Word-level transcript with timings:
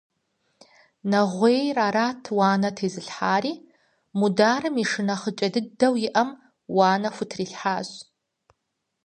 Нэгъуейр 1.09 1.77
арат 1.87 2.23
уанэ 2.37 2.69
тезылъхьэри, 2.77 3.53
Мударым 4.19 4.75
шы 4.89 5.01
нэхъыкӀэ 5.07 5.47
дыдэу 5.53 5.95
иӀэм 6.07 6.29
уанэ 6.75 7.09
хутрилъхьащ. 7.15 7.89